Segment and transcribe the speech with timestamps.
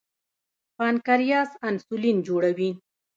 [0.77, 2.69] پانکریاس انسولین جوړوي.